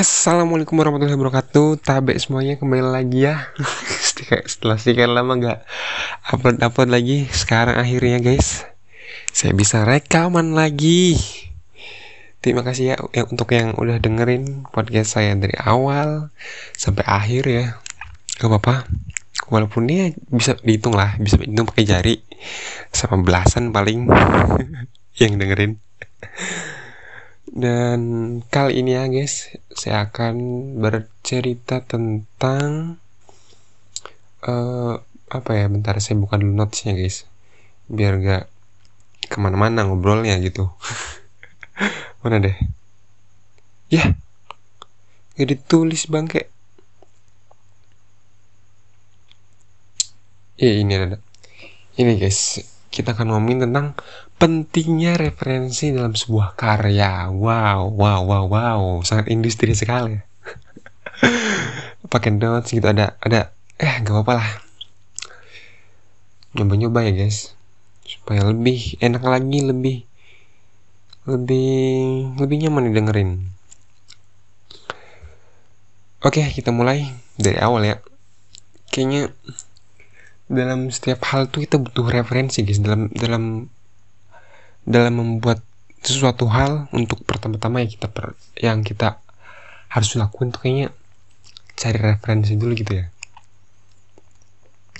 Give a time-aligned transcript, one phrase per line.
[0.00, 1.76] Assalamualaikum warahmatullahi wabarakatuh.
[1.84, 3.52] Tabe semuanya kembali lagi ya.
[4.48, 5.68] Setelah sekian lama gak
[6.24, 8.64] upload-upload lagi Sekarang akhirnya guys
[9.28, 11.20] Saya bisa rekaman lagi.
[12.40, 16.32] Terima kasih ya yang, untuk yang udah dengerin podcast saya dari awal
[16.80, 17.76] Sampai akhir ya.
[18.40, 18.88] Gak apa-apa.
[19.52, 22.24] Walaupun dia bisa dihitung lah Bisa dihitung pakai jari.
[22.88, 24.08] Sama belasan paling
[25.20, 25.72] Yang dengerin
[27.50, 28.00] dan
[28.46, 30.34] kali ini ya guys, saya akan
[30.78, 33.02] bercerita tentang
[34.46, 35.66] uh, apa ya?
[35.66, 37.26] Bentar saya buka dulu notesnya guys,
[37.90, 38.44] biar gak
[39.26, 40.70] ke mana-mana ngobrolnya gitu.
[42.22, 42.54] Mana deh?
[43.90, 44.14] Ya,
[45.34, 46.46] gak ditulis bangke.
[50.54, 51.18] Ya ini ada.
[51.98, 53.94] Ini guys, kita akan ngomongin tentang
[54.42, 57.30] pentingnya referensi dalam sebuah karya.
[57.30, 60.18] Wow, wow, wow, wow, sangat industri sekali.
[62.10, 64.50] Pakai notes gitu ada ada eh gak apa-apa lah.
[66.58, 67.54] Nyoba-nyoba ya guys.
[68.02, 69.96] Supaya lebih enak lagi, lebih
[71.30, 73.30] lebih lebih nyaman didengerin.
[76.20, 77.06] Oke, kita mulai
[77.38, 77.96] dari awal ya.
[78.90, 79.30] Kayaknya
[80.50, 82.82] dalam setiap hal tuh kita butuh referensi guys.
[82.82, 83.70] Dalam dalam
[84.82, 85.62] dalam membuat
[86.02, 89.22] sesuatu hal untuk pertama-tama ya kita per, yang kita
[89.94, 90.88] harus lakuin tuh kayaknya
[91.78, 93.06] cari referensi dulu gitu ya.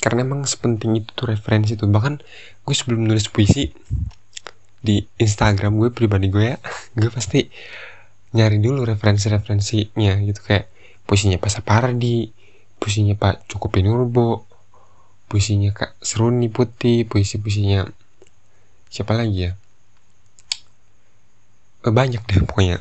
[0.00, 1.92] Karena emang sepenting itu tuh referensi tuh.
[1.92, 2.24] Bahkan
[2.64, 3.68] gue sebelum nulis puisi
[4.80, 6.56] di Instagram gue pribadi gue ya
[6.98, 7.48] gue pasti
[8.32, 10.40] nyari dulu referensi-referensinya gitu.
[10.40, 10.72] Kayak
[11.04, 12.32] puisinya Pak Sapardi
[12.80, 14.53] puisinya Pak Cukup Nurbo
[15.34, 17.90] puisinya Kak Seruni Putih puisi-puisinya
[18.86, 19.58] siapa lagi ya?
[21.82, 22.78] Banyak deh pokoknya.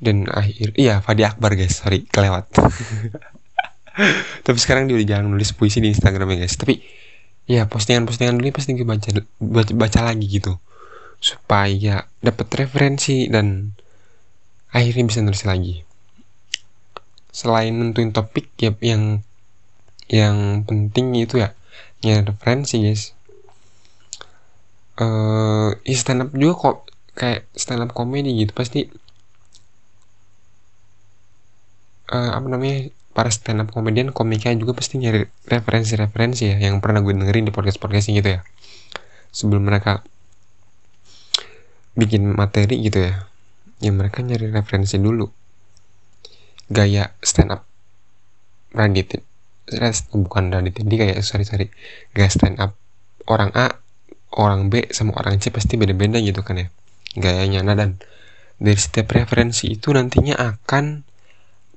[0.00, 1.84] Dan akhir iya Fadi Akbar guys.
[1.84, 2.48] Sorry kelewat.
[4.48, 6.56] Tapi sekarang dia udah jangan nulis puisi di Instagram ya guys.
[6.56, 6.80] Tapi
[7.44, 10.56] ya postingan-postingan dulu pasti gue baca, baca baca lagi gitu.
[11.20, 13.76] Supaya dapat referensi dan
[14.72, 15.84] akhirnya bisa nulis lagi.
[17.28, 19.27] Selain nentuin topik ya yang
[20.08, 21.52] yang penting itu ya
[22.00, 23.12] nyari referensi guys.
[24.98, 26.76] Uh, ya stand up juga kok
[27.14, 28.88] kayak stand up comedy gitu pasti.
[32.08, 37.04] Uh, apa namanya para stand up komedian komiknya juga pasti nyari referensi-referensi ya yang pernah
[37.04, 38.40] gue dengerin di podcast-podcast gitu ya.
[39.28, 40.00] Sebelum mereka
[41.98, 43.28] bikin materi gitu ya
[43.84, 45.28] yang mereka nyari referensi dulu.
[46.72, 47.62] Gaya stand up
[48.72, 49.20] Radit
[50.12, 51.66] bukan Radit ini kayak sorry sorry.
[52.16, 52.76] Gaya stand up
[53.28, 53.76] orang A
[54.36, 56.66] orang B sama orang C pasti beda-beda gitu kan ya
[57.16, 57.60] gayanya.
[57.64, 58.00] Nah dan
[58.58, 61.04] dari setiap referensi itu nantinya akan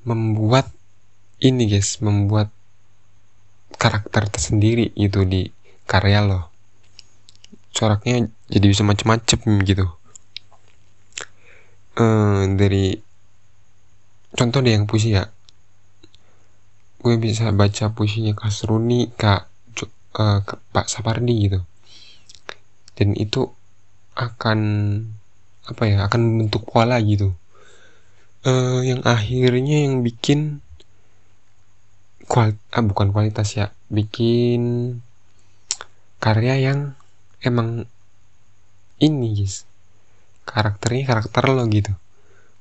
[0.07, 0.71] membuat
[1.41, 2.49] ini guys membuat
[3.77, 5.49] karakter tersendiri itu di
[5.85, 6.49] karya lo.
[7.71, 9.87] Coraknya jadi bisa macem-macem gitu.
[11.91, 12.95] Uh, dari
[14.31, 15.27] contoh deh yang puisi ya
[17.01, 19.49] gue bisa baca puisinya Kak Seruni Kak
[20.21, 21.59] uh, Pak Sapardi gitu.
[22.93, 23.49] Dan itu
[24.13, 24.59] akan
[25.65, 27.33] apa ya akan membentuk pola gitu.
[28.45, 30.61] Uh, yang akhirnya yang bikin
[32.25, 34.97] kual ah, bukan kualitas ya bikin
[36.23, 36.79] karya yang
[37.43, 37.85] emang
[39.01, 39.65] ini guys
[40.45, 41.97] karakternya karakter lo gitu.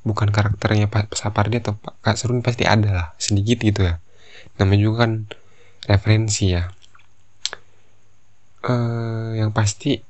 [0.00, 4.00] Bukan karakternya Pak Sapardi atau Pak Kak Serun pasti ada lah sedikit gitu ya
[4.56, 5.12] namanya juga kan
[5.86, 6.68] referensi ya.
[8.60, 10.04] Uh, yang pasti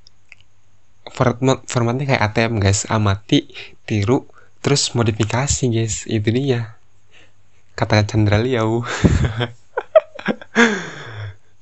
[1.06, 2.86] format formatnya kayak ATM guys.
[2.88, 3.46] Amati
[3.84, 4.26] tiru
[4.64, 6.06] terus modifikasi guys.
[6.08, 6.76] Itu dia.
[7.76, 8.82] Kata Chandra Liau.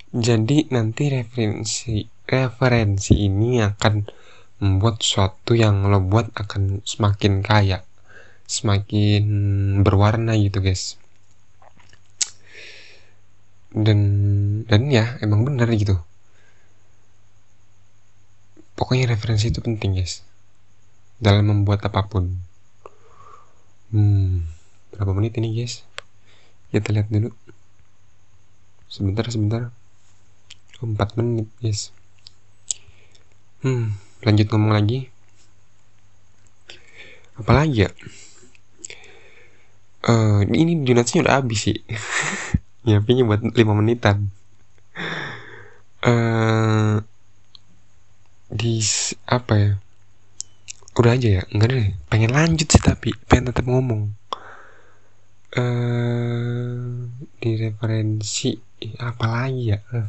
[0.09, 3.95] Jadi nanti referensi referensi ini akan
[4.59, 7.85] membuat sesuatu yang lo buat akan semakin kaya.
[8.49, 9.29] Semakin
[9.85, 10.97] berwarna gitu guys
[13.73, 13.99] dan
[14.65, 16.01] dan ya emang benar gitu.
[18.79, 20.23] Pokoknya referensi itu penting guys.
[21.19, 22.31] Dalam membuat apa pun.
[23.91, 24.47] Hmm
[24.95, 25.85] Berapa menit ini guys?
[26.73, 27.35] Kita lihat dulu.
[28.89, 29.75] Sebentar sebentar.
[30.79, 31.91] 4 menit guys.
[33.61, 35.11] Hmm Lanjut ngomong lagi.
[37.39, 37.91] Apalagi ya?
[40.03, 41.79] Uh, Ini donasinya udah habis sih
[42.87, 44.31] Nyiapinnya buat 5 menitan.
[45.99, 47.03] Uh,
[48.49, 48.79] di
[49.27, 49.73] apa ya?
[50.99, 51.91] Udah aja ya enggak deh.
[52.07, 54.15] Pengen lanjut sih tapi pengen tetap ngomong.
[55.55, 57.09] Uh,
[57.43, 58.55] di referensi
[59.03, 59.79] apa lagi ya?
[59.91, 60.07] Uh,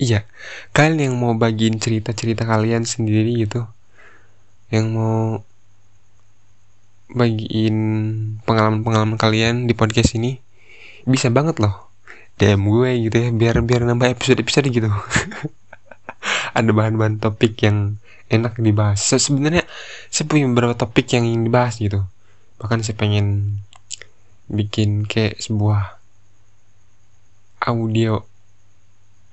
[0.00, 0.24] iya.
[0.72, 3.68] Kalian yang mau bagiin cerita-cerita kalian sendiri gitu.
[4.72, 5.20] Yang mau
[7.08, 7.76] bagiin
[8.44, 10.36] pengalaman-pengalaman kalian di podcast ini
[11.08, 11.87] bisa banget loh
[12.38, 14.88] DM gue gitu ya biar biar nambah episode-episode gitu.
[16.56, 17.98] Ada bahan-bahan topik yang
[18.30, 19.02] enak dibahas.
[19.02, 19.66] Sebenarnya
[20.08, 22.06] saya punya beberapa topik yang ingin dibahas gitu?
[22.62, 23.58] Bahkan saya pengen
[24.48, 26.00] bikin kayak sebuah
[27.58, 28.24] audio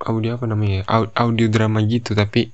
[0.02, 0.84] audio apa namanya
[1.16, 2.52] audio drama gitu tapi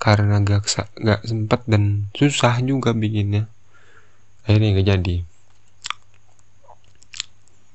[0.00, 0.66] karena gak
[0.98, 3.44] gak sempet dan susah juga bikinnya.
[4.48, 5.16] Akhirnya gak jadi.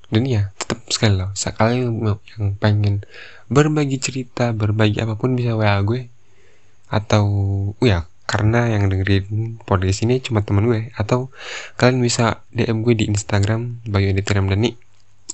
[0.10, 1.88] Dan ya tetap sekali loh sekali
[2.36, 3.08] yang pengen
[3.48, 6.12] berbagi cerita berbagi apa pun bisa wa gue.
[6.92, 7.26] Atau
[7.80, 10.92] ya karena yang dengerin podcast ini cuma teman gue.
[11.00, 11.32] Atau
[11.80, 14.76] kalian bisa DM gue di Instagram Bayu Editor Dani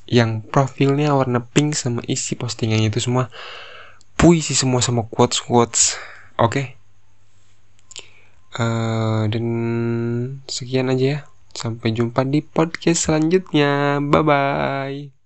[0.05, 3.33] yang profilnya warna pink sama isi postingannya itu semua.
[4.13, 5.97] Puisi semua sama quotes quotes.
[6.38, 6.45] Oke?
[6.45, 6.65] Okay?
[8.59, 9.45] uh, dan
[10.45, 11.19] sekian aja ya.
[11.51, 13.99] Sampai jumpa di podcast selanjutnya.
[13.99, 15.20] Bye bye